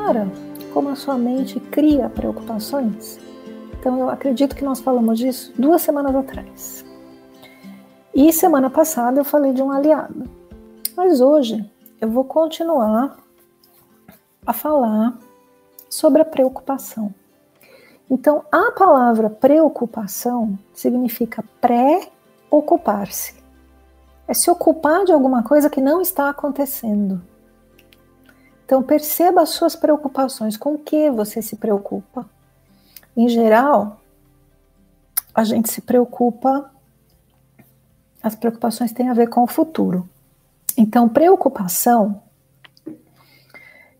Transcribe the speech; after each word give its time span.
Repara 0.00 0.26
como 0.72 0.88
a 0.88 0.96
sua 0.96 1.18
mente 1.18 1.60
cria 1.60 2.08
preocupações. 2.08 3.18
Então 3.78 3.98
eu 4.00 4.08
acredito 4.08 4.56
que 4.56 4.64
nós 4.64 4.80
falamos 4.80 5.18
disso 5.18 5.52
duas 5.58 5.82
semanas 5.82 6.14
atrás. 6.16 6.84
E 8.14 8.32
semana 8.32 8.70
passada 8.70 9.20
eu 9.20 9.24
falei 9.24 9.52
de 9.52 9.62
um 9.62 9.70
aliado. 9.70 10.24
Mas 10.96 11.20
hoje 11.20 11.70
eu 12.00 12.08
vou 12.08 12.24
continuar 12.24 13.18
a 14.46 14.52
falar 14.54 15.18
sobre 15.88 16.22
a 16.22 16.24
preocupação. 16.24 17.14
Então, 18.10 18.44
a 18.50 18.72
palavra 18.72 19.30
preocupação 19.30 20.58
significa 20.72 21.44
pré-ocupar-se. 21.60 23.34
É 24.26 24.34
se 24.34 24.50
ocupar 24.50 25.04
de 25.04 25.12
alguma 25.12 25.42
coisa 25.42 25.70
que 25.70 25.80
não 25.80 26.00
está 26.00 26.28
acontecendo. 26.28 27.22
Então, 28.70 28.84
perceba 28.84 29.42
as 29.42 29.48
suas 29.48 29.74
preocupações. 29.74 30.56
Com 30.56 30.74
o 30.74 30.78
que 30.78 31.10
você 31.10 31.42
se 31.42 31.56
preocupa? 31.56 32.24
Em 33.16 33.28
geral, 33.28 34.00
a 35.34 35.42
gente 35.42 35.68
se 35.72 35.80
preocupa, 35.80 36.70
as 38.22 38.36
preocupações 38.36 38.92
têm 38.92 39.08
a 39.08 39.12
ver 39.12 39.26
com 39.28 39.42
o 39.42 39.48
futuro. 39.48 40.08
Então, 40.76 41.08
preocupação 41.08 42.22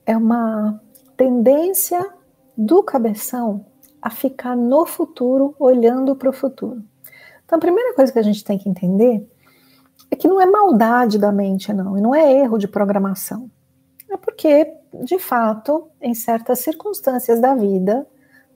é 0.06 0.16
uma 0.16 0.80
tendência 1.16 2.08
do 2.56 2.80
cabeção 2.84 3.66
a 4.00 4.08
ficar 4.08 4.56
no 4.56 4.86
futuro, 4.86 5.52
olhando 5.58 6.14
para 6.14 6.30
o 6.30 6.32
futuro. 6.32 6.80
Então, 7.44 7.56
a 7.56 7.60
primeira 7.60 7.92
coisa 7.96 8.12
que 8.12 8.20
a 8.20 8.22
gente 8.22 8.44
tem 8.44 8.56
que 8.56 8.68
entender 8.68 9.28
é 10.12 10.14
que 10.14 10.28
não 10.28 10.40
é 10.40 10.46
maldade 10.46 11.18
da 11.18 11.32
mente, 11.32 11.72
não, 11.72 11.98
e 11.98 12.00
não 12.00 12.14
é 12.14 12.32
erro 12.32 12.56
de 12.56 12.68
programação. 12.68 13.50
É 14.10 14.16
porque, 14.16 14.74
de 15.04 15.18
fato, 15.18 15.88
em 16.00 16.14
certas 16.14 16.58
circunstâncias 16.58 17.40
da 17.40 17.54
vida, 17.54 18.06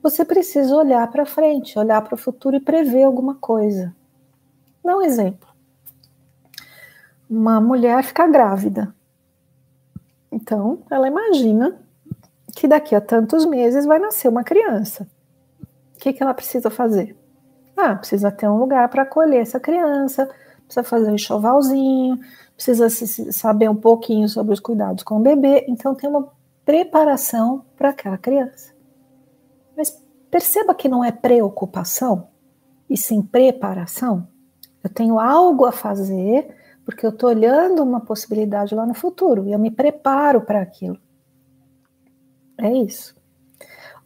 você 0.03 0.25
precisa 0.25 0.75
olhar 0.75 1.09
para 1.09 1.25
frente, 1.25 1.79
olhar 1.79 2.01
para 2.01 2.13
o 2.13 2.17
futuro 2.17 2.57
e 2.57 2.59
prever 2.59 3.03
alguma 3.03 3.35
coisa. 3.35 3.95
Dá 4.83 4.95
um 4.97 5.01
exemplo. 5.01 5.47
Uma 7.29 7.59
mulher 7.59 8.03
fica 8.03 8.27
grávida. 8.27 8.93
Então, 10.31 10.83
ela 10.91 11.07
imagina 11.07 11.79
que 12.55 12.67
daqui 12.67 12.93
a 12.93 13.01
tantos 13.01 13.45
meses 13.45 13.85
vai 13.85 13.97
nascer 13.97 14.27
uma 14.27 14.43
criança. 14.43 15.07
O 15.95 15.99
que, 15.99 16.13
que 16.13 16.21
ela 16.21 16.33
precisa 16.33 16.69
fazer? 16.69 17.15
Ah, 17.75 17.95
precisa 17.95 18.31
ter 18.31 18.47
um 18.47 18.57
lugar 18.57 18.87
para 18.89 19.03
acolher 19.03 19.41
essa 19.41 19.59
criança, 19.59 20.29
precisa 20.65 20.83
fazer 20.83 21.09
um 21.09 21.15
enxovalzinho, 21.15 22.19
precisa 22.55 22.89
saber 23.31 23.69
um 23.69 23.75
pouquinho 23.75 24.27
sobre 24.29 24.53
os 24.53 24.59
cuidados 24.59 25.03
com 25.03 25.17
o 25.17 25.23
bebê, 25.23 25.65
então 25.67 25.93
tem 25.93 26.09
uma 26.09 26.31
preparação 26.63 27.65
para 27.75 27.89
aquela 27.89 28.17
criança. 28.17 28.73
Mas 29.75 30.01
perceba 30.31 30.73
que 30.73 30.87
não 30.87 31.03
é 31.03 31.11
preocupação, 31.11 32.29
e 32.89 32.97
sim 32.97 33.21
preparação. 33.21 34.27
Eu 34.83 34.89
tenho 34.89 35.19
algo 35.19 35.65
a 35.65 35.71
fazer 35.71 36.55
porque 36.85 37.05
eu 37.05 37.09
estou 37.09 37.29
olhando 37.29 37.81
uma 37.81 37.99
possibilidade 37.99 38.75
lá 38.75 38.85
no 38.85 38.93
futuro 38.93 39.47
e 39.47 39.51
eu 39.51 39.59
me 39.59 39.71
preparo 39.71 40.41
para 40.41 40.61
aquilo. 40.61 40.99
É 42.57 42.71
isso. 42.71 43.15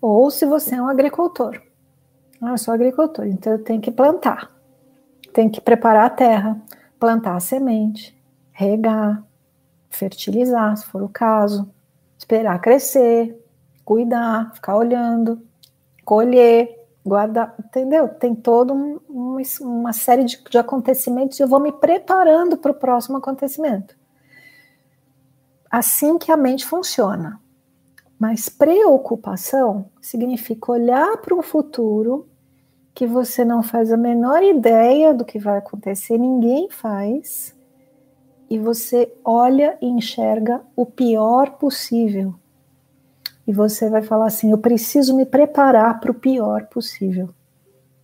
Ou 0.01 0.31
se 0.31 0.45
você 0.45 0.75
é 0.75 0.81
um 0.81 0.87
agricultor. 0.87 1.61
Ah, 2.41 2.51
eu 2.51 2.57
sou 2.57 2.73
agricultor, 2.73 3.25
então 3.25 3.51
eu 3.51 3.63
tenho 3.63 3.81
que 3.81 3.91
plantar. 3.91 4.49
Tenho 5.33 5.51
que 5.51 5.59
preparar 5.59 6.05
a 6.05 6.09
terra, 6.09 6.59
plantar 6.97 7.35
a 7.35 7.39
semente, 7.41 8.17
regar, 8.59 9.23
fertilizar, 9.89 10.75
se 10.75 10.85
for 10.85 11.01
o 11.01 11.07
caso, 11.07 11.71
esperar 12.17 12.59
crescer, 12.59 13.41
cuidar, 13.85 14.53
ficar 14.53 14.75
olhando, 14.75 15.41
colher, 16.03 16.85
guardar, 17.05 17.55
entendeu? 17.57 18.09
Tem 18.09 18.35
toda 18.35 18.73
um, 18.73 18.99
uma 19.61 19.93
série 19.93 20.25
de, 20.25 20.43
de 20.43 20.57
acontecimentos 20.57 21.39
e 21.39 21.43
eu 21.43 21.47
vou 21.47 21.61
me 21.61 21.71
preparando 21.71 22.57
para 22.57 22.71
o 22.71 22.75
próximo 22.75 23.17
acontecimento. 23.17 23.95
Assim 25.71 26.17
que 26.17 26.29
a 26.29 26.35
mente 26.35 26.65
funciona. 26.65 27.39
Mas 28.19 28.49
preocupação 28.49 29.85
significa 30.01 30.73
olhar 30.73 31.15
para 31.19 31.33
um 31.33 31.41
futuro 31.41 32.27
que 32.93 33.07
você 33.07 33.45
não 33.45 33.63
faz 33.63 33.89
a 33.89 33.95
menor 33.95 34.43
ideia 34.43 35.13
do 35.13 35.23
que 35.23 35.39
vai 35.39 35.59
acontecer, 35.59 36.17
ninguém 36.17 36.69
faz, 36.69 37.57
e 38.49 38.57
você 38.57 39.13
olha 39.23 39.77
e 39.81 39.85
enxerga 39.85 40.61
o 40.75 40.85
pior 40.85 41.51
possível. 41.51 42.33
E 43.45 43.53
você 43.53 43.89
vai 43.89 44.01
falar 44.01 44.27
assim: 44.27 44.51
eu 44.51 44.57
preciso 44.57 45.15
me 45.15 45.25
preparar 45.25 45.99
para 45.99 46.11
o 46.11 46.15
pior 46.15 46.65
possível. 46.67 47.29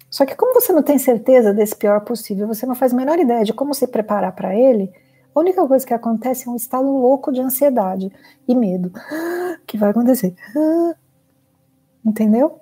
Só 0.10 0.26
que, 0.26 0.36
como 0.36 0.54
você 0.54 0.72
não 0.72 0.84
tem 0.84 0.98
certeza 0.98 1.54
desse 1.54 1.76
pior 1.76 2.02
possível, 2.02 2.48
você 2.48 2.66
não 2.66 2.76
faz 2.76 2.94
a 2.94 2.96
menor 2.96 3.20
ideia 3.20 3.44
de 3.44 3.54
como 3.54 3.74
se 3.74 3.88
preparar 3.88 4.34
para 4.34 4.56
ele, 4.56 4.94
a 5.34 5.40
única 5.40 5.66
coisa 5.68 5.86
que 5.86 5.94
acontece 5.94 6.48
é 6.48 6.52
um 6.52 6.56
estado 6.56 6.88
louco 6.88 7.32
de 7.32 7.42
ansiedade 7.42 8.12
e 8.48 8.56
medo. 8.56 8.90
O 8.90 9.66
que 9.68 9.78
vai 9.78 9.90
acontecer? 9.90 10.34
Entendeu? 12.06 12.60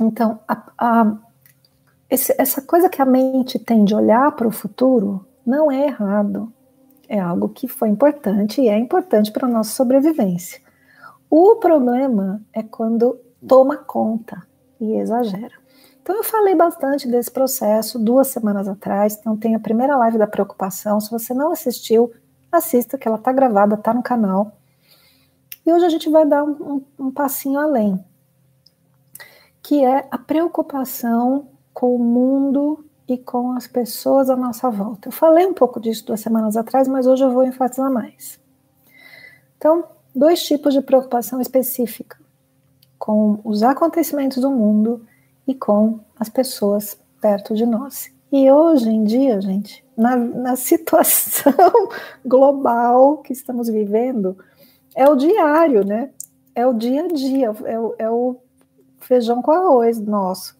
Então, 0.00 0.40
a, 0.48 0.72
a, 0.78 1.16
esse, 2.10 2.34
essa 2.38 2.60
coisa 2.62 2.88
que 2.88 3.00
a 3.00 3.06
mente 3.06 3.58
tem 3.58 3.84
de 3.84 3.94
olhar 3.94 4.32
para 4.32 4.48
o 4.48 4.52
futuro 4.52 5.24
não 5.46 5.70
é 5.70 5.86
errado 5.86 6.52
é 7.08 7.18
algo 7.20 7.48
que 7.48 7.68
foi 7.68 7.88
importante 7.88 8.60
e 8.60 8.68
é 8.68 8.78
importante 8.78 9.30
para 9.32 9.46
a 9.46 9.50
nossa 9.50 9.72
sobrevivência. 9.72 10.60
O 11.30 11.56
problema 11.56 12.40
é 12.52 12.62
quando 12.62 13.18
toma 13.46 13.76
conta 13.76 14.46
e 14.80 14.94
exagera. 14.94 15.54
Então 16.02 16.16
eu 16.16 16.22
falei 16.22 16.54
bastante 16.54 17.08
desse 17.08 17.30
processo 17.30 17.98
duas 17.98 18.28
semanas 18.28 18.68
atrás, 18.68 19.16
então 19.18 19.36
tem 19.36 19.56
a 19.56 19.60
primeira 19.60 19.96
live 19.96 20.18
da 20.18 20.26
preocupação. 20.26 21.00
Se 21.00 21.10
você 21.10 21.34
não 21.34 21.50
assistiu, 21.50 22.12
assista, 22.50 22.96
que 22.96 23.08
ela 23.08 23.16
está 23.16 23.32
gravada, 23.32 23.74
está 23.74 23.92
no 23.92 24.02
canal. 24.02 24.52
E 25.66 25.72
hoje 25.72 25.84
a 25.84 25.88
gente 25.88 26.08
vai 26.08 26.24
dar 26.24 26.44
um, 26.44 26.84
um, 26.98 27.06
um 27.06 27.10
passinho 27.10 27.58
além, 27.58 28.02
que 29.60 29.84
é 29.84 30.06
a 30.08 30.16
preocupação 30.16 31.48
com 31.74 31.96
o 31.96 31.98
mundo 31.98 32.85
e 33.08 33.16
com 33.16 33.52
as 33.52 33.66
pessoas 33.66 34.28
à 34.28 34.36
nossa 34.36 34.68
volta. 34.68 35.08
Eu 35.08 35.12
falei 35.12 35.46
um 35.46 35.54
pouco 35.54 35.80
disso 35.80 36.06
duas 36.06 36.20
semanas 36.20 36.56
atrás, 36.56 36.88
mas 36.88 37.06
hoje 37.06 37.22
eu 37.24 37.30
vou 37.30 37.44
enfatizar 37.44 37.90
mais. 37.90 38.38
Então, 39.56 39.84
dois 40.14 40.42
tipos 40.42 40.74
de 40.74 40.80
preocupação 40.80 41.40
específica: 41.40 42.18
com 42.98 43.38
os 43.44 43.62
acontecimentos 43.62 44.38
do 44.38 44.50
mundo 44.50 45.06
e 45.46 45.54
com 45.54 46.00
as 46.18 46.28
pessoas 46.28 46.98
perto 47.20 47.54
de 47.54 47.64
nós. 47.64 48.10
E 48.32 48.50
hoje 48.50 48.90
em 48.90 49.04
dia, 49.04 49.40
gente, 49.40 49.84
na, 49.96 50.16
na 50.16 50.56
situação 50.56 51.52
global 52.24 53.18
que 53.18 53.32
estamos 53.32 53.68
vivendo, 53.68 54.36
é 54.94 55.08
o 55.08 55.14
diário, 55.14 55.84
né? 55.84 56.10
É 56.54 56.66
o 56.66 56.72
dia 56.72 57.04
a 57.04 57.08
dia, 57.08 57.54
é 57.64 57.78
o, 57.78 57.94
é 57.98 58.10
o 58.10 58.36
feijão 58.98 59.42
com 59.42 59.52
arroz 59.52 60.00
nosso 60.00 60.55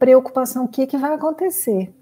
preocupação, 0.00 0.64
o 0.64 0.68
que, 0.68 0.86
que 0.86 0.96
vai 0.96 1.12
acontecer? 1.12 1.92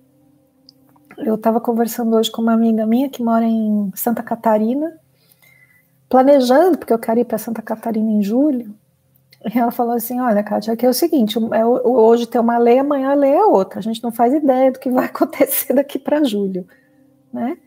Eu 1.18 1.34
estava 1.34 1.60
conversando 1.60 2.14
hoje 2.14 2.30
com 2.30 2.40
uma 2.40 2.52
amiga 2.52 2.86
minha 2.86 3.10
que 3.10 3.20
mora 3.20 3.44
em 3.44 3.90
Santa 3.96 4.22
Catarina, 4.22 4.96
planejando, 6.08 6.78
porque 6.78 6.92
eu 6.92 6.98
quero 6.98 7.18
ir 7.18 7.24
para 7.24 7.36
Santa 7.38 7.60
Catarina 7.60 8.08
em 8.08 8.22
julho. 8.22 8.72
E 9.52 9.58
ela 9.58 9.72
falou 9.72 9.94
assim: 9.94 10.20
Olha, 10.20 10.44
Kátia, 10.44 10.74
aqui 10.74 10.86
é 10.86 10.88
o 10.88 10.94
seguinte: 10.94 11.36
é, 11.52 11.66
hoje 11.66 12.26
tem 12.28 12.40
uma 12.40 12.56
lei, 12.56 12.78
amanhã 12.78 13.10
a 13.10 13.14
lei 13.14 13.34
é 13.34 13.44
outra. 13.44 13.80
A 13.80 13.82
gente 13.82 14.02
não 14.02 14.12
faz 14.12 14.32
ideia 14.32 14.70
do 14.70 14.78
que 14.78 14.90
vai 14.90 15.06
acontecer 15.10 15.74
daqui 15.74 15.98
para 15.98 16.22
julho. 16.22 16.64
Né? 17.32 17.58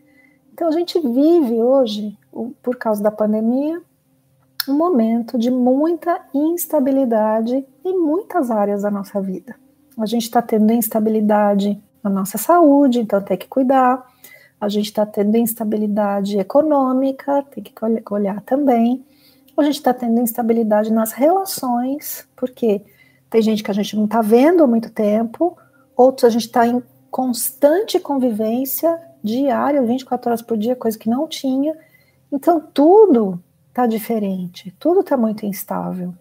Então 0.54 0.66
a 0.66 0.72
gente 0.72 0.98
vive 0.98 1.62
hoje, 1.62 2.18
por 2.62 2.76
causa 2.76 3.02
da 3.02 3.10
pandemia, 3.10 3.82
um 4.66 4.74
momento 4.74 5.36
de 5.36 5.50
muita 5.50 6.22
instabilidade 6.32 7.66
em 7.84 7.98
muitas 7.98 8.50
áreas 8.50 8.80
da 8.82 8.90
nossa 8.90 9.20
vida 9.20 9.61
a 9.98 10.06
gente 10.06 10.24
está 10.24 10.40
tendo 10.40 10.72
instabilidade 10.72 11.80
na 12.02 12.10
nossa 12.10 12.38
saúde, 12.38 13.00
então 13.00 13.20
tem 13.20 13.36
que 13.36 13.48
cuidar. 13.48 14.06
A 14.60 14.68
gente 14.68 14.86
está 14.86 15.04
tendo 15.04 15.36
instabilidade 15.36 16.38
econômica, 16.38 17.44
tem 17.50 17.62
que 17.62 17.72
olhar 18.10 18.40
também. 18.42 19.04
a 19.56 19.62
gente 19.62 19.76
está 19.76 19.92
tendo 19.92 20.20
instabilidade 20.20 20.92
nas 20.92 21.12
relações, 21.12 22.26
porque 22.36 22.82
tem 23.28 23.42
gente 23.42 23.62
que 23.62 23.70
a 23.70 23.74
gente 23.74 23.96
não 23.96 24.04
está 24.04 24.20
vendo 24.20 24.62
há 24.62 24.66
muito 24.66 24.90
tempo, 24.90 25.56
outros 25.96 26.24
a 26.24 26.30
gente 26.30 26.46
está 26.46 26.66
em 26.66 26.82
constante 27.10 28.00
convivência 28.00 28.98
diária, 29.22 29.82
24 29.82 30.30
horas 30.30 30.42
por 30.42 30.56
dia, 30.56 30.74
coisa 30.74 30.98
que 30.98 31.08
não 31.08 31.28
tinha. 31.28 31.76
Então 32.30 32.60
tudo 32.60 33.42
está 33.68 33.86
diferente, 33.86 34.74
tudo 34.78 35.00
está 35.00 35.16
muito 35.16 35.44
instável. 35.46 36.14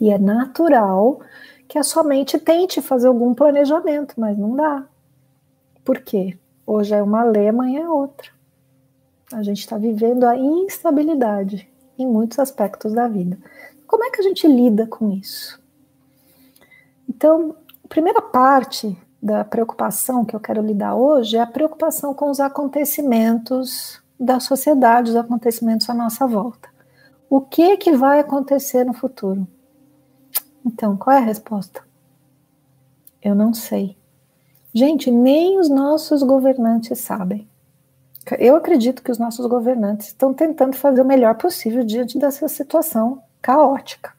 E 0.00 0.10
é 0.10 0.18
natural 0.18 1.20
que 1.68 1.78
a 1.78 1.82
sua 1.82 2.02
mente 2.02 2.38
tente 2.38 2.80
fazer 2.80 3.08
algum 3.08 3.34
planejamento, 3.34 4.14
mas 4.18 4.36
não 4.38 4.54
dá. 4.54 4.84
Por 5.84 6.00
quê? 6.00 6.38
Hoje 6.66 6.94
é 6.94 7.02
uma 7.02 7.24
lei, 7.24 7.48
amanhã 7.48 7.84
é 7.84 7.88
outra. 7.88 8.30
A 9.32 9.42
gente 9.42 9.60
está 9.60 9.76
vivendo 9.76 10.24
a 10.24 10.36
instabilidade 10.36 11.68
em 11.98 12.06
muitos 12.06 12.38
aspectos 12.38 12.92
da 12.92 13.08
vida. 13.08 13.38
Como 13.86 14.04
é 14.04 14.10
que 14.10 14.20
a 14.20 14.24
gente 14.24 14.46
lida 14.46 14.86
com 14.86 15.10
isso? 15.10 15.60
Então, 17.08 17.56
a 17.84 17.88
primeira 17.88 18.20
parte 18.20 18.96
da 19.22 19.44
preocupação 19.44 20.24
que 20.24 20.34
eu 20.34 20.40
quero 20.40 20.62
lidar 20.62 20.94
hoje 20.94 21.36
é 21.36 21.40
a 21.40 21.46
preocupação 21.46 22.14
com 22.14 22.30
os 22.30 22.40
acontecimentos 22.40 24.00
da 24.18 24.40
sociedade, 24.40 25.10
os 25.10 25.16
acontecimentos 25.16 25.88
à 25.88 25.94
nossa 25.94 26.26
volta. 26.26 26.68
O 27.28 27.40
que 27.40 27.76
que 27.76 27.92
vai 27.92 28.20
acontecer 28.20 28.84
no 28.84 28.92
futuro? 28.92 29.46
Então, 30.66 30.96
qual 30.96 31.14
é 31.14 31.20
a 31.20 31.24
resposta? 31.24 31.80
Eu 33.22 33.36
não 33.36 33.54
sei. 33.54 33.96
Gente, 34.74 35.12
nem 35.12 35.60
os 35.60 35.68
nossos 35.70 36.24
governantes 36.24 36.98
sabem. 36.98 37.48
Eu 38.36 38.56
acredito 38.56 39.00
que 39.00 39.12
os 39.12 39.18
nossos 39.18 39.46
governantes 39.46 40.08
estão 40.08 40.34
tentando 40.34 40.74
fazer 40.74 41.00
o 41.00 41.04
melhor 41.04 41.36
possível 41.36 41.84
diante 41.84 42.18
dessa 42.18 42.48
situação 42.48 43.22
caótica. 43.40 44.12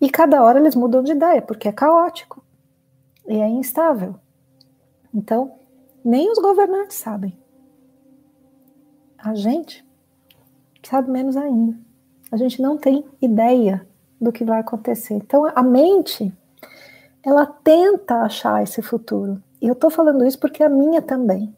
E 0.00 0.08
cada 0.08 0.42
hora 0.42 0.58
eles 0.58 0.74
mudam 0.74 1.02
de 1.02 1.12
ideia, 1.12 1.42
porque 1.42 1.68
é 1.68 1.72
caótico 1.72 2.42
e 3.28 3.36
é 3.36 3.46
instável. 3.46 4.16
Então, 5.12 5.58
nem 6.02 6.32
os 6.32 6.38
governantes 6.38 6.96
sabem. 6.96 7.38
A 9.18 9.34
gente 9.34 9.84
sabe 10.82 11.10
menos 11.10 11.36
ainda. 11.36 11.78
A 12.32 12.38
gente 12.38 12.62
não 12.62 12.78
tem 12.78 13.04
ideia 13.20 13.86
do 14.20 14.32
que 14.32 14.44
vai 14.44 14.60
acontecer. 14.60 15.14
Então, 15.14 15.50
a 15.54 15.62
mente, 15.62 16.32
ela 17.24 17.46
tenta 17.46 18.22
achar 18.22 18.62
esse 18.62 18.82
futuro. 18.82 19.42
E 19.60 19.66
eu 19.66 19.72
estou 19.72 19.90
falando 19.90 20.26
isso 20.26 20.38
porque 20.38 20.62
a 20.62 20.68
minha 20.68 21.02
também. 21.02 21.54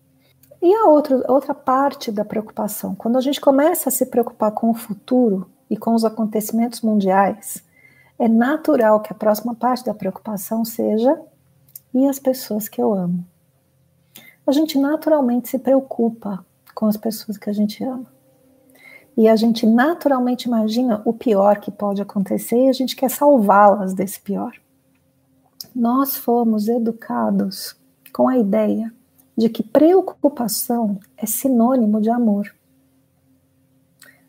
E 0.61 0.75
a 0.75 0.87
outra, 0.87 1.23
outra 1.31 1.55
parte 1.55 2.11
da 2.11 2.25
preocupação, 2.25 2.95
quando 2.95 3.17
a 3.17 3.21
gente 3.21 3.41
começa 3.41 3.89
a 3.89 3.93
se 3.93 4.07
preocupar 4.07 4.51
com 4.53 4.71
o 4.71 4.75
futuro 4.75 5.49
e 5.71 5.77
com 5.77 5.95
os 5.95 6.05
acontecimentos 6.05 6.81
mundiais, 6.81 7.63
é 8.19 8.27
natural 8.29 9.01
que 9.01 9.13
a 9.13 9.17
próxima 9.17 9.55
parte 9.55 9.85
da 9.85 9.95
preocupação 9.95 10.65
seja 10.65 11.21
e 11.95 12.09
as 12.09 12.19
pessoas 12.19 12.69
que 12.69 12.83
eu 12.83 12.93
amo. 12.93 13.25
A 14.45 14.51
gente 14.51 14.79
naturalmente 14.79 15.49
se 15.49 15.59
preocupa 15.59 16.45
com 16.75 16.87
as 16.87 16.97
pessoas 16.97 17.37
que 17.37 17.49
a 17.49 17.53
gente 17.53 17.85
ama. 17.85 18.18
E 19.19 19.27
a 19.27 19.35
gente 19.35 19.67
naturalmente 19.67 20.45
imagina 20.45 21.03
o 21.05 21.13
pior 21.13 21.59
que 21.59 21.73
pode 21.73 22.01
acontecer 22.01 22.67
e 22.67 22.69
a 22.69 22.73
gente 22.73 22.95
quer 22.95 23.11
salvá-las 23.11 23.93
desse 23.93 24.21
pior. 24.21 24.53
Nós 25.75 26.17
fomos 26.17 26.69
educados 26.69 27.75
com 28.13 28.29
a 28.29 28.39
ideia 28.39 28.95
de 29.37 29.49
que 29.49 29.61
preocupação 29.61 31.01
é 31.17 31.27
sinônimo 31.27 32.01
de 32.01 32.09
amor. 32.09 32.55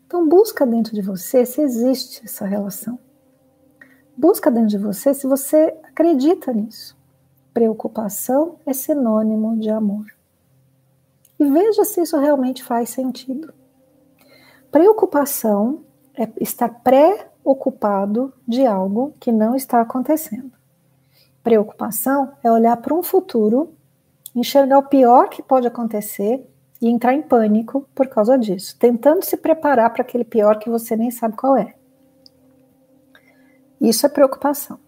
Então, 0.04 0.28
busca 0.28 0.66
dentro 0.66 0.92
de 0.92 1.02
você 1.02 1.46
se 1.46 1.60
existe 1.62 2.24
essa 2.24 2.44
relação. 2.44 2.98
Busca 4.16 4.50
dentro 4.50 4.70
de 4.70 4.78
você 4.78 5.14
se 5.14 5.24
você 5.24 5.72
acredita 5.84 6.52
nisso. 6.52 6.98
Preocupação 7.54 8.56
é 8.66 8.72
sinônimo 8.72 9.56
de 9.56 9.70
amor. 9.70 10.06
E 11.38 11.44
veja 11.44 11.84
se 11.84 12.02
isso 12.02 12.18
realmente 12.18 12.64
faz 12.64 12.90
sentido. 12.90 13.54
Preocupação 14.70 15.84
é 16.14 16.28
estar 16.40 16.68
preocupado 16.82 18.32
de 18.46 18.64
algo 18.64 19.14
que 19.18 19.32
não 19.32 19.56
está 19.56 19.80
acontecendo. 19.80 20.52
Preocupação 21.42 22.32
é 22.44 22.50
olhar 22.50 22.76
para 22.76 22.94
um 22.94 23.02
futuro 23.02 23.74
enxergar 24.34 24.78
o 24.78 24.88
pior 24.88 25.28
que 25.28 25.42
pode 25.42 25.66
acontecer 25.66 26.46
e 26.80 26.88
entrar 26.88 27.14
em 27.14 27.22
pânico 27.22 27.86
por 27.94 28.06
causa 28.06 28.38
disso, 28.38 28.76
tentando 28.78 29.24
se 29.24 29.36
preparar 29.36 29.92
para 29.92 30.02
aquele 30.02 30.24
pior 30.24 30.58
que 30.58 30.70
você 30.70 30.96
nem 30.96 31.10
sabe 31.10 31.36
qual 31.36 31.56
é. 31.56 31.74
Isso 33.80 34.06
é 34.06 34.08
preocupação. 34.08 34.78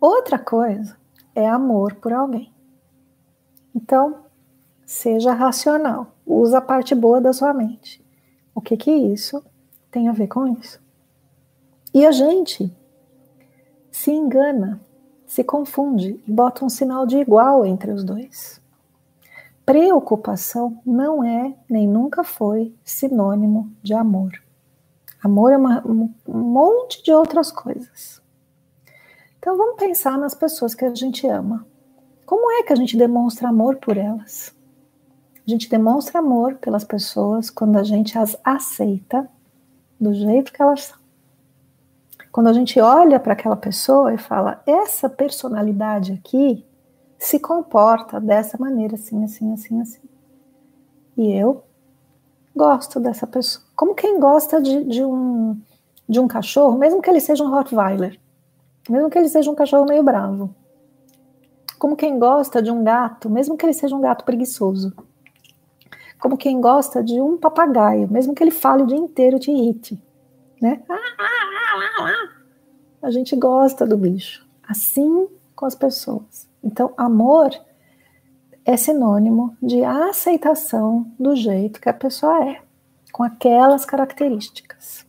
Outra 0.00 0.38
coisa 0.38 0.96
é 1.34 1.46
amor 1.46 1.94
por 1.96 2.12
alguém. 2.12 2.52
Então, 3.74 4.24
seja 4.86 5.32
racional, 5.32 6.14
usa 6.26 6.58
a 6.58 6.62
parte 6.62 6.94
boa 6.94 7.20
da 7.20 7.32
sua 7.32 7.52
mente. 7.52 8.03
O 8.54 8.60
que 8.60 8.76
que 8.76 8.90
isso 8.90 9.44
tem 9.90 10.08
a 10.08 10.12
ver 10.12 10.28
com 10.28 10.46
isso? 10.46 10.80
E 11.92 12.06
a 12.06 12.12
gente 12.12 12.72
se 13.90 14.10
engana 14.10 14.80
se 15.26 15.42
confunde 15.42 16.20
e 16.28 16.32
bota 16.32 16.64
um 16.64 16.68
sinal 16.68 17.04
de 17.04 17.16
igual 17.16 17.66
entre 17.66 17.90
os 17.90 18.04
dois. 18.04 18.60
Preocupação 19.66 20.78
não 20.86 21.24
é, 21.24 21.56
nem 21.68 21.88
nunca 21.88 22.22
foi, 22.22 22.72
sinônimo 22.84 23.68
de 23.82 23.94
amor. 23.94 24.30
Amor 25.20 25.52
é 25.52 25.56
uma, 25.56 25.84
um 25.84 26.12
monte 26.28 27.02
de 27.02 27.12
outras 27.12 27.50
coisas. 27.50 28.22
Então 29.38 29.56
vamos 29.56 29.76
pensar 29.76 30.16
nas 30.16 30.34
pessoas 30.34 30.72
que 30.72 30.84
a 30.84 30.94
gente 30.94 31.26
ama. 31.26 31.66
Como 32.24 32.50
é 32.52 32.62
que 32.62 32.72
a 32.72 32.76
gente 32.76 32.96
demonstra 32.96 33.48
amor 33.48 33.76
por 33.76 33.96
elas? 33.96 34.53
A 35.46 35.50
gente 35.50 35.68
demonstra 35.68 36.20
amor 36.20 36.54
pelas 36.54 36.84
pessoas 36.84 37.50
quando 37.50 37.76
a 37.76 37.82
gente 37.82 38.16
as 38.18 38.36
aceita 38.42 39.28
do 40.00 40.14
jeito 40.14 40.52
que 40.52 40.62
elas 40.62 40.84
são. 40.84 40.98
Quando 42.32 42.48
a 42.48 42.52
gente 42.52 42.80
olha 42.80 43.20
para 43.20 43.34
aquela 43.34 43.54
pessoa 43.54 44.12
e 44.12 44.18
fala, 44.18 44.62
essa 44.66 45.08
personalidade 45.08 46.12
aqui 46.12 46.64
se 47.18 47.38
comporta 47.38 48.20
dessa 48.20 48.58
maneira, 48.58 48.94
assim, 48.94 49.22
assim, 49.22 49.52
assim, 49.52 49.80
assim. 49.80 50.00
E 51.16 51.32
eu 51.32 51.62
gosto 52.56 52.98
dessa 52.98 53.26
pessoa. 53.26 53.64
Como 53.76 53.94
quem 53.94 54.18
gosta 54.18 54.60
de, 54.60 54.82
de, 54.84 55.04
um, 55.04 55.60
de 56.08 56.18
um 56.18 56.26
cachorro, 56.26 56.76
mesmo 56.78 57.00
que 57.00 57.08
ele 57.08 57.20
seja 57.20 57.44
um 57.44 57.50
Rottweiler, 57.50 58.18
mesmo 58.88 59.08
que 59.08 59.18
ele 59.18 59.28
seja 59.28 59.50
um 59.50 59.54
cachorro 59.54 59.86
meio 59.86 60.02
bravo. 60.02 60.54
Como 61.78 61.96
quem 61.96 62.18
gosta 62.18 62.62
de 62.62 62.70
um 62.70 62.82
gato, 62.82 63.30
mesmo 63.30 63.56
que 63.56 63.64
ele 63.64 63.74
seja 63.74 63.94
um 63.94 64.00
gato 64.00 64.24
preguiçoso. 64.24 64.92
Como 66.24 66.38
quem 66.38 66.58
gosta 66.58 67.04
de 67.04 67.20
um 67.20 67.36
papagaio, 67.36 68.10
mesmo 68.10 68.34
que 68.34 68.42
ele 68.42 68.50
fale 68.50 68.82
o 68.82 68.86
dia 68.86 68.96
inteiro 68.96 69.38
te 69.38 69.50
irrite. 69.50 70.02
Né? 70.58 70.82
A 73.02 73.10
gente 73.10 73.36
gosta 73.36 73.86
do 73.86 73.98
bicho. 73.98 74.42
Assim 74.66 75.28
com 75.54 75.66
as 75.66 75.74
pessoas. 75.74 76.48
Então, 76.62 76.94
amor 76.96 77.50
é 78.64 78.74
sinônimo 78.74 79.54
de 79.62 79.84
aceitação 79.84 81.12
do 81.20 81.36
jeito 81.36 81.78
que 81.78 81.90
a 81.90 81.92
pessoa 81.92 82.48
é, 82.48 82.62
com 83.12 83.22
aquelas 83.22 83.84
características. 83.84 85.04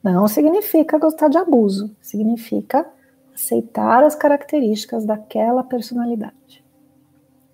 Não 0.00 0.28
significa 0.28 0.98
gostar 0.98 1.26
de 1.26 1.36
abuso, 1.36 1.96
significa 2.00 2.88
aceitar 3.34 4.04
as 4.04 4.14
características 4.14 5.04
daquela 5.04 5.64
personalidade. 5.64 6.64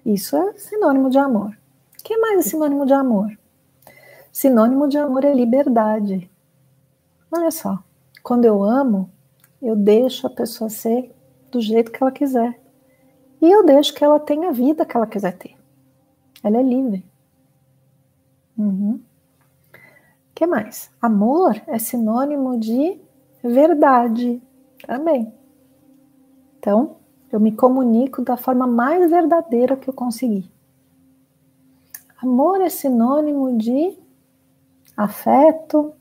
Isso 0.05 0.37
é 0.37 0.53
sinônimo 0.59 1.09
de 1.09 1.17
amor. 1.17 1.59
O 2.01 2.03
que 2.03 2.17
mais 2.17 2.47
é 2.47 2.49
sinônimo 2.49 2.87
de 2.87 2.95
amor? 2.95 3.39
Sinônimo 4.33 4.89
de 4.89 4.97
amor 4.97 5.23
é 5.23 5.35
liberdade. 5.35 6.31
Olha 7.31 7.51
só, 7.51 7.79
quando 8.23 8.47
eu 8.47 8.65
amo, 8.65 9.11
eu 9.61 9.77
deixo 9.77 10.27
a 10.27 10.31
pessoa 10.31 10.71
ser 10.71 11.15
do 11.51 11.61
jeito 11.61 11.93
que 11.93 12.03
ela 12.03 12.11
quiser. 12.11 12.59
E 13.41 13.51
eu 13.51 13.65
deixo 13.67 13.95
que 13.95 14.03
ela 14.03 14.19
tenha 14.19 14.49
a 14.49 14.53
vida 14.53 14.87
que 14.87 14.97
ela 14.97 15.07
quiser 15.07 15.37
ter. 15.37 15.55
Ela 16.43 16.59
é 16.59 16.63
livre. 16.63 17.05
Uhum. 18.57 19.01
que 20.35 20.47
mais? 20.47 20.91
Amor 21.03 21.61
é 21.67 21.79
sinônimo 21.79 22.59
de 22.59 22.99
verdade 23.43 24.43
também. 24.87 25.33
Então, 26.59 26.97
eu 27.31 27.39
me 27.39 27.53
comunico 27.53 28.23
da 28.23 28.39
forma 28.39 28.67
mais 28.67 29.09
verdadeira 29.11 29.77
que 29.77 29.89
eu 29.89 29.95
conseguir. 29.95 30.51
Amor 32.23 32.61
é 32.61 32.69
sinônimo 32.69 33.57
de 33.57 33.97
afeto, 34.95 35.95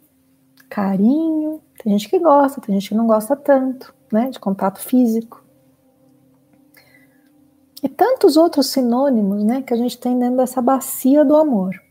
carinho, 0.70 1.62
tem 1.82 1.94
gente 1.94 2.10
que 2.10 2.20
gosta, 2.20 2.60
tem 2.60 2.76
gente 2.76 2.90
que 2.90 2.96
não 2.96 3.08
gosta 3.08 3.38
tanto, 3.38 3.94
né, 4.12 4.30
de 4.30 4.38
contato 4.38 4.80
físico. 4.80 5.42
E 7.82 7.88
tantos 7.88 8.36
outros 8.36 8.68
sinônimos, 8.68 9.46
né, 9.46 9.62
que 9.62 9.74
a 9.74 9.78
gente 9.78 9.98
tem 9.98 10.20
dentro 10.20 10.36
dessa 10.36 10.62
bacia 10.62 11.24
do 11.24 11.38
amor. 11.38 11.82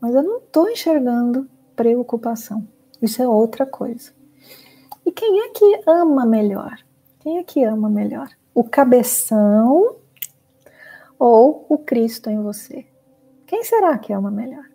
Mas 0.00 0.12
eu 0.12 0.24
não 0.24 0.38
estou 0.38 0.68
enxergando 0.68 1.48
preocupação. 1.76 2.66
Isso 3.00 3.22
é 3.22 3.28
outra 3.28 3.64
coisa. 3.64 4.10
E 5.06 5.12
quem 5.12 5.40
é 5.40 5.50
que 5.50 5.82
ama 5.86 6.26
melhor? 6.26 6.76
Quem 7.20 7.38
é 7.38 7.44
que 7.44 7.62
ama 7.62 7.88
melhor? 7.88 8.28
O 8.52 8.64
cabeção 8.64 9.94
ou 11.16 11.64
o 11.68 11.78
Cristo 11.78 12.28
em 12.28 12.42
você? 12.42 12.84
Quem 13.48 13.64
será 13.64 13.96
que 13.96 14.12
ama 14.12 14.30
melhor? 14.30 14.66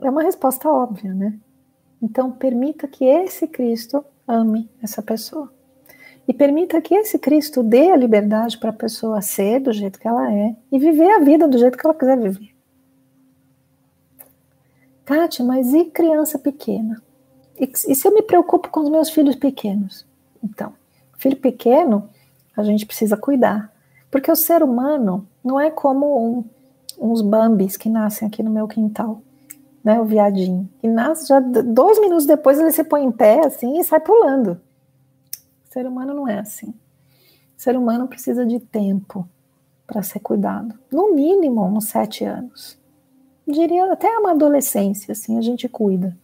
É 0.00 0.08
uma 0.08 0.22
resposta 0.22 0.68
óbvia, 0.68 1.12
né? 1.12 1.36
Então, 2.00 2.30
permita 2.30 2.86
que 2.86 3.04
esse 3.04 3.48
Cristo 3.48 4.04
ame 4.28 4.70
essa 4.80 5.02
pessoa. 5.02 5.52
E 6.26 6.32
permita 6.32 6.80
que 6.80 6.94
esse 6.94 7.18
Cristo 7.18 7.64
dê 7.64 7.90
a 7.90 7.96
liberdade 7.96 8.58
para 8.58 8.70
a 8.70 8.72
pessoa 8.72 9.20
ser 9.20 9.58
do 9.58 9.72
jeito 9.72 9.98
que 9.98 10.06
ela 10.06 10.32
é 10.32 10.54
e 10.70 10.78
viver 10.78 11.10
a 11.10 11.18
vida 11.18 11.48
do 11.48 11.58
jeito 11.58 11.76
que 11.76 11.84
ela 11.84 11.96
quiser 11.96 12.16
viver. 12.16 12.54
Kátia, 15.04 15.44
mas 15.44 15.74
e 15.74 15.86
criança 15.86 16.38
pequena? 16.38 17.02
E, 17.58 17.64
e 17.64 17.94
se 17.96 18.06
eu 18.06 18.14
me 18.14 18.22
preocupo 18.22 18.70
com 18.70 18.80
os 18.80 18.88
meus 18.88 19.10
filhos 19.10 19.34
pequenos? 19.34 20.06
Então, 20.42 20.72
filho 21.18 21.36
pequeno, 21.36 22.08
a 22.56 22.62
gente 22.62 22.86
precisa 22.86 23.16
cuidar. 23.16 23.72
Porque 24.12 24.30
o 24.30 24.36
ser 24.36 24.62
humano 24.62 25.26
não 25.42 25.58
é 25.58 25.72
como 25.72 26.38
um, 26.38 26.44
uns 26.98 27.22
bambis 27.22 27.76
que 27.76 27.88
nascem 27.88 28.28
aqui 28.28 28.42
no 28.42 28.50
meu 28.50 28.66
quintal, 28.66 29.22
né? 29.82 30.00
O 30.00 30.04
viadinho. 30.04 30.68
E 30.82 30.88
nasce 30.88 31.28
já 31.28 31.40
dois 31.40 32.00
minutos 32.00 32.26
depois 32.26 32.58
ele 32.58 32.72
se 32.72 32.84
põe 32.84 33.04
em 33.04 33.12
pé 33.12 33.46
assim 33.46 33.78
e 33.78 33.84
sai 33.84 34.00
pulando. 34.00 34.60
O 35.68 35.72
ser 35.72 35.86
humano 35.86 36.14
não 36.14 36.28
é 36.28 36.38
assim. 36.38 36.68
O 36.68 37.62
ser 37.62 37.76
humano 37.76 38.08
precisa 38.08 38.44
de 38.46 38.60
tempo 38.60 39.28
para 39.86 40.02
ser 40.02 40.20
cuidado. 40.20 40.78
No 40.90 41.14
mínimo, 41.14 41.64
uns 41.64 41.86
sete 41.86 42.24
anos 42.24 42.78
diria 43.46 43.92
até 43.92 44.08
uma 44.18 44.30
adolescência, 44.30 45.12
assim, 45.12 45.36
a 45.36 45.42
gente 45.42 45.68
cuida. 45.68 46.16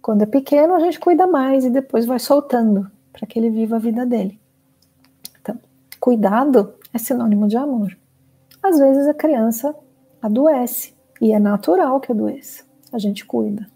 Quando 0.00 0.22
é 0.22 0.26
pequeno, 0.26 0.74
a 0.74 0.80
gente 0.80 0.98
cuida 0.98 1.26
mais 1.26 1.64
e 1.64 1.70
depois 1.70 2.06
vai 2.06 2.18
soltando 2.18 2.90
para 3.12 3.26
que 3.26 3.38
ele 3.38 3.50
viva 3.50 3.76
a 3.76 3.78
vida 3.78 4.04
dele. 4.04 4.38
Então, 5.40 5.58
cuidado 6.00 6.74
é 6.92 6.98
sinônimo 6.98 7.46
de 7.46 7.56
amor. 7.56 7.96
Às 8.64 8.78
vezes 8.78 9.06
a 9.06 9.12
criança 9.12 9.76
adoece 10.22 10.94
e 11.20 11.32
é 11.32 11.38
natural 11.38 12.00
que 12.00 12.10
adoeça. 12.10 12.64
A 12.90 12.98
gente 12.98 13.22
cuida. 13.26 13.66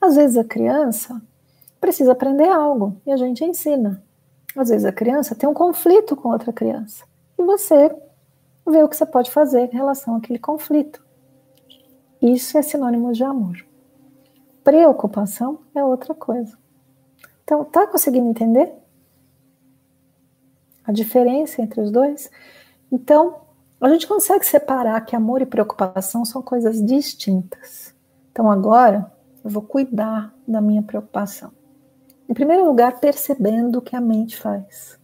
Às 0.00 0.16
vezes 0.16 0.38
a 0.38 0.44
criança 0.44 1.20
precisa 1.78 2.12
aprender 2.12 2.48
algo 2.48 2.96
e 3.04 3.12
a 3.12 3.18
gente 3.18 3.44
ensina. 3.44 4.02
Às 4.56 4.70
vezes 4.70 4.86
a 4.86 4.92
criança 4.92 5.34
tem 5.34 5.46
um 5.46 5.52
conflito 5.52 6.16
com 6.16 6.30
outra 6.30 6.54
criança 6.54 7.04
e 7.38 7.42
você 7.42 7.94
vê 8.66 8.82
o 8.82 8.88
que 8.88 8.96
você 8.96 9.04
pode 9.04 9.30
fazer 9.30 9.68
em 9.70 9.76
relação 9.76 10.16
àquele 10.16 10.38
conflito. 10.38 11.04
Isso 12.22 12.56
é 12.56 12.62
sinônimo 12.62 13.12
de 13.12 13.22
amor. 13.22 13.62
Preocupação 14.64 15.60
é 15.74 15.84
outra 15.84 16.14
coisa. 16.14 16.56
Então, 17.44 17.62
tá 17.62 17.86
conseguindo 17.86 18.30
entender? 18.30 18.72
A 20.82 20.92
diferença 20.92 21.60
entre 21.60 21.78
os 21.82 21.90
dois? 21.90 22.30
Então, 22.90 23.47
a 23.80 23.88
gente 23.88 24.08
consegue 24.08 24.44
separar 24.44 25.00
que 25.02 25.14
amor 25.14 25.40
e 25.40 25.46
preocupação 25.46 26.24
são 26.24 26.42
coisas 26.42 26.84
distintas. 26.84 27.94
Então, 28.32 28.50
agora, 28.50 29.10
eu 29.44 29.50
vou 29.50 29.62
cuidar 29.62 30.34
da 30.46 30.60
minha 30.60 30.82
preocupação. 30.82 31.52
Em 32.28 32.34
primeiro 32.34 32.64
lugar, 32.64 32.98
percebendo 32.98 33.78
o 33.78 33.82
que 33.82 33.94
a 33.94 34.00
mente 34.00 34.36
faz. 34.36 34.98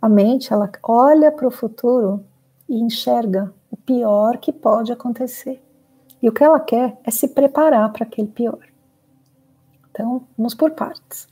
A 0.00 0.08
mente, 0.08 0.52
ela 0.52 0.70
olha 0.82 1.32
para 1.32 1.48
o 1.48 1.50
futuro 1.50 2.24
e 2.68 2.78
enxerga 2.78 3.52
o 3.70 3.76
pior 3.76 4.36
que 4.38 4.52
pode 4.52 4.92
acontecer. 4.92 5.62
E 6.20 6.28
o 6.28 6.32
que 6.32 6.44
ela 6.44 6.60
quer 6.60 6.98
é 7.02 7.10
se 7.10 7.28
preparar 7.28 7.90
para 7.92 8.04
aquele 8.04 8.28
pior. 8.28 8.60
Então, 9.90 10.26
vamos 10.36 10.54
por 10.54 10.72
partes. 10.72 11.26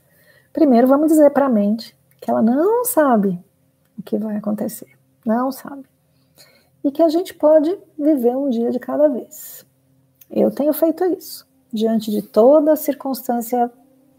Primeiro, 0.51 0.87
vamos 0.87 1.09
dizer 1.09 1.29
para 1.29 1.45
a 1.45 1.49
mente 1.49 1.95
que 2.19 2.29
ela 2.29 2.41
não 2.41 2.83
sabe 2.85 3.39
o 3.97 4.01
que 4.01 4.17
vai 4.17 4.37
acontecer. 4.37 4.89
Não 5.25 5.51
sabe. 5.51 5.85
E 6.85 6.91
que 6.91 7.01
a 7.01 7.09
gente 7.09 7.33
pode 7.33 7.75
viver 7.97 8.37
um 8.37 8.47
dia 8.47 8.69
de 8.69 8.77
cada 8.77 9.09
vez. 9.09 9.65
Eu 10.29 10.51
tenho 10.51 10.71
feito 10.71 11.03
isso. 11.03 11.47
Diante 11.73 12.11
de 12.11 12.21
toda 12.21 12.73
a 12.73 12.75
circunstância 12.75 13.71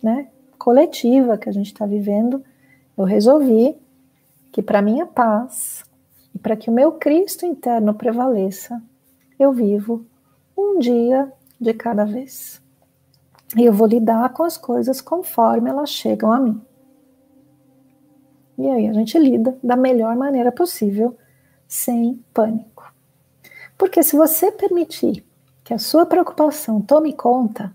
né, 0.03 0.27
coletiva 0.59 1.39
que 1.39 1.49
a 1.49 1.53
gente 1.53 1.67
está 1.67 1.87
vivendo, 1.87 2.43
eu 2.99 3.05
resolvi 3.05 3.79
que 4.51 4.61
para 4.61 4.83
minha 4.83 5.07
paz 5.07 5.85
e 6.35 6.39
para 6.41 6.57
que 6.57 6.69
o 6.69 6.73
meu 6.73 6.91
Cristo 6.93 7.47
interno 7.47 7.95
prevaleça, 7.95 8.83
eu 9.39 9.53
vivo 9.53 10.05
um 10.59 10.81
dia 10.81 11.33
de 11.61 11.73
cada 11.73 12.05
vez. 12.05 12.61
E 13.57 13.65
eu 13.65 13.73
vou 13.73 13.87
lidar 13.87 14.33
com 14.33 14.43
as 14.43 14.57
coisas 14.59 15.01
conforme 15.01 15.71
elas 15.71 15.91
chegam 15.91 16.33
a 16.33 16.41
mim. 16.41 16.61
E 18.59 18.69
aí 18.69 18.89
a 18.89 18.93
gente 18.93 19.17
lida 19.19 19.57
da 19.63 19.77
melhor 19.77 20.17
maneira 20.17 20.51
possível, 20.51 21.17
sem 21.69 22.23
pânico. 22.33 22.93
Porque 23.77 24.03
se 24.03 24.17
você 24.17 24.51
permitir 24.51 25.25
que 25.63 25.75
a 25.75 25.79
sua 25.79 26.07
preocupação 26.07 26.81
tome 26.81 27.13
conta, 27.13 27.75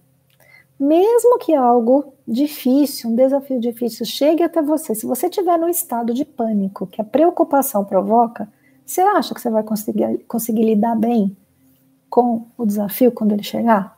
mesmo 0.80 1.38
que 1.38 1.54
algo 1.54 2.14
difícil, 2.28 3.10
um 3.10 3.16
desafio 3.16 3.60
difícil 3.60 4.06
chegue 4.06 4.42
até 4.42 4.62
você, 4.62 4.96
se 4.96 5.06
você 5.06 5.28
estiver 5.28 5.58
no 5.58 5.70
estado 5.70 6.14
de 6.14 6.26
pânico 6.26 6.88
que 6.88 7.02
a 7.02 7.04
preocupação 7.04 7.86
provoca, 7.86 8.52
você 8.86 9.02
acha 9.02 9.34
que 9.34 9.42
você 9.42 9.50
vai 9.50 9.64
conseguir, 9.64 10.20
conseguir 10.28 10.64
lidar 10.64 10.96
bem 10.96 11.36
com 12.10 12.48
o 12.58 12.66
desafio 12.66 13.12
quando 13.12 13.34
ele 13.34 13.44
chegar? 13.44 13.98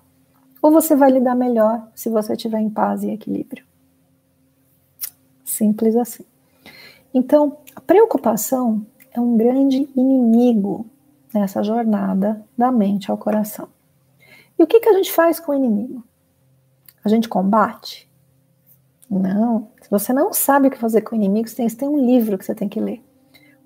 Ou 0.62 0.72
você 0.72 0.96
vai 0.96 1.12
lidar 1.12 1.36
melhor 1.36 1.88
se 1.96 2.10
você 2.10 2.34
estiver 2.34 2.60
em 2.60 2.70
paz 2.70 3.04
e 3.04 3.12
equilíbrio? 3.12 3.66
Simples 5.44 5.96
assim. 5.96 6.24
Então, 7.14 7.58
a 7.76 7.82
preocupação 7.82 8.86
é 9.13 9.22
um 9.22 9.38
grande 9.38 9.88
inimigo 9.96 10.86
nessa 11.34 11.63
jornada 11.63 12.43
da 12.58 12.72
mente 12.72 13.12
ao 13.12 13.17
coração. 13.17 13.67
E 14.58 14.63
o 14.63 14.67
que, 14.67 14.79
que 14.79 14.89
a 14.89 14.93
gente 14.93 15.12
faz 15.12 15.39
com 15.39 15.51
o 15.51 15.55
inimigo? 15.55 16.03
A 17.03 17.10
gente 17.10 17.29
combate? 17.29 18.10
Não. 19.10 19.67
Se 19.82 19.89
você 19.89 20.12
não 20.12 20.34
sabe 20.34 20.67
o 20.67 20.72
que 20.72 20.77
fazer 20.77 21.01
com 21.01 21.15
o 21.15 21.17
inimigo, 21.17 21.48
você 21.48 21.55
tem, 21.55 21.70
tem 21.70 21.89
um 21.89 22.03
livro 22.03 22.38
que 22.38 22.46
você 22.46 22.55
tem 22.55 22.67
que 22.67 22.79
ler. 22.79 23.03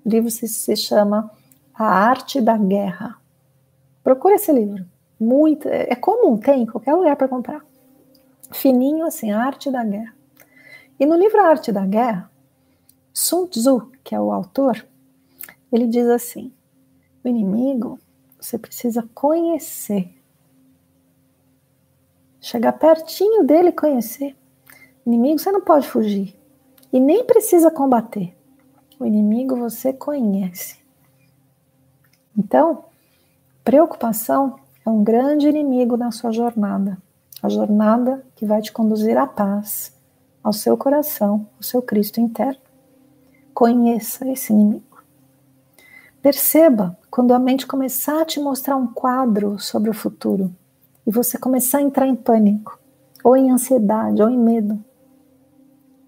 O 0.04 0.08
livro 0.08 0.30
se, 0.30 0.46
se 0.46 0.76
chama 0.76 1.30
A 1.74 1.84
Arte 1.84 2.40
da 2.40 2.56
Guerra. 2.56 3.16
Procura 4.04 4.34
esse 4.34 4.52
livro. 4.52 4.84
Muito, 5.18 5.68
é 5.68 5.94
comum, 5.96 6.36
tem 6.36 6.62
em 6.62 6.66
qualquer 6.66 6.94
lugar 6.94 7.16
para 7.16 7.28
comprar. 7.28 7.64
Fininho 8.52 9.04
assim, 9.04 9.32
a 9.32 9.42
arte 9.42 9.70
da 9.70 9.82
guerra. 9.82 10.14
E 10.98 11.06
no 11.06 11.16
livro 11.16 11.40
A 11.40 11.48
Arte 11.48 11.72
da 11.72 11.84
Guerra, 11.84 12.30
Sun 13.12 13.46
Tzu, 13.46 13.90
que 14.02 14.14
é 14.14 14.20
o 14.20 14.32
autor, 14.32 14.84
ele 15.72 15.86
diz 15.86 16.06
assim: 16.06 16.52
o 17.24 17.28
inimigo 17.28 17.98
você 18.40 18.58
precisa 18.58 19.08
conhecer. 19.14 20.14
Chegar 22.40 22.72
pertinho 22.72 23.44
dele 23.44 23.68
e 23.68 23.72
conhecer. 23.72 24.36
O 25.04 25.10
inimigo 25.10 25.38
você 25.38 25.50
não 25.50 25.60
pode 25.60 25.88
fugir. 25.88 26.38
E 26.92 27.00
nem 27.00 27.24
precisa 27.24 27.70
combater. 27.70 28.34
O 28.98 29.04
inimigo 29.04 29.56
você 29.56 29.92
conhece. 29.92 30.78
Então, 32.36 32.84
Preocupação 33.68 34.58
é 34.82 34.88
um 34.88 35.04
grande 35.04 35.46
inimigo 35.46 35.94
na 35.94 36.10
sua 36.10 36.32
jornada, 36.32 36.96
a 37.42 37.50
jornada 37.50 38.24
que 38.34 38.46
vai 38.46 38.62
te 38.62 38.72
conduzir 38.72 39.14
à 39.18 39.26
paz, 39.26 39.94
ao 40.42 40.54
seu 40.54 40.74
coração, 40.74 41.46
ao 41.54 41.62
seu 41.62 41.82
Cristo 41.82 42.18
interno. 42.18 42.62
Conheça 43.52 44.26
esse 44.26 44.54
inimigo. 44.54 44.87
Perceba 46.28 46.94
quando 47.10 47.32
a 47.32 47.38
mente 47.38 47.66
começar 47.66 48.20
a 48.20 48.24
te 48.26 48.38
mostrar 48.38 48.76
um 48.76 48.86
quadro 48.86 49.58
sobre 49.58 49.88
o 49.88 49.94
futuro 49.94 50.54
e 51.06 51.10
você 51.10 51.38
começar 51.38 51.78
a 51.78 51.82
entrar 51.82 52.06
em 52.06 52.14
pânico, 52.14 52.78
ou 53.24 53.34
em 53.34 53.50
ansiedade, 53.50 54.20
ou 54.20 54.28
em 54.28 54.36
medo. 54.36 54.78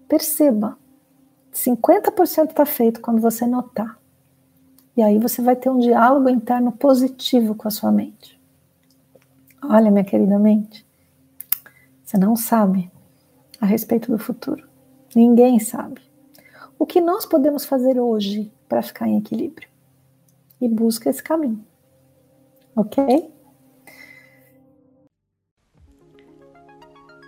Perceba. 0.07 0.77
50% 1.51 2.49
está 2.51 2.67
feito 2.67 3.01
quando 3.01 3.19
você 3.19 3.47
notar. 3.47 3.97
E 4.95 5.01
aí 5.01 5.17
você 5.17 5.41
vai 5.41 5.55
ter 5.55 5.71
um 5.71 5.79
diálogo 5.79 6.29
interno 6.29 6.71
positivo 6.71 7.55
com 7.55 7.67
a 7.67 7.71
sua 7.71 7.91
mente. 7.91 8.39
Olha, 9.63 9.89
minha 9.89 10.05
querida 10.05 10.37
mente, 10.37 10.85
você 12.05 12.19
não 12.19 12.35
sabe 12.35 12.91
a 13.59 13.65
respeito 13.65 14.11
do 14.11 14.19
futuro. 14.19 14.69
Ninguém 15.15 15.57
sabe. 15.57 15.99
O 16.77 16.85
que 16.85 17.01
nós 17.01 17.25
podemos 17.25 17.65
fazer 17.65 17.99
hoje 17.99 18.53
para 18.69 18.83
ficar 18.83 19.07
em 19.07 19.17
equilíbrio? 19.17 19.70
E 20.61 20.69
busca 20.69 21.09
esse 21.09 21.23
caminho. 21.23 21.65
Ok? 22.75 23.33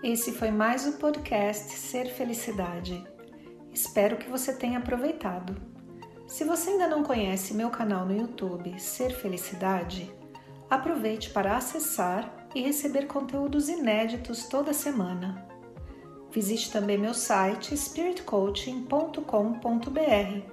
Esse 0.04 0.32
foi 0.32 0.52
mais 0.52 0.86
o 0.86 1.00
podcast 1.00 1.74
Ser 1.74 2.06
Felicidade. 2.06 3.04
Espero 3.74 4.18
que 4.18 4.30
você 4.30 4.54
tenha 4.54 4.78
aproveitado. 4.78 5.56
Se 6.28 6.44
você 6.44 6.72
ainda 6.72 6.88
não 6.88 7.04
conhece 7.04 7.54
meu 7.54 7.70
canal 7.70 8.06
no 8.06 8.16
YouTube 8.16 8.80
Ser 8.80 9.12
Felicidade, 9.12 10.14
aproveite 10.70 11.30
para 11.32 11.58
acessar 11.58 12.48
e 12.54 12.62
receber 12.62 13.08
conteúdos 13.08 13.70
inéditos 13.70 14.48
toda 14.48 14.74
semana. 14.74 15.48
Visite 16.32 16.72
também 16.72 16.98
meu 16.98 17.14
site 17.14 17.78
spiritcoaching.com.br 17.78 20.53